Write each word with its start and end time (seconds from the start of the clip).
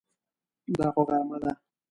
دا 0.77 0.87
خو 0.93 1.01
غرمه 1.07 1.37
ده! 1.43 1.51